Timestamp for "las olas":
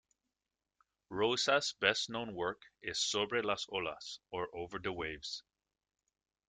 3.43-4.17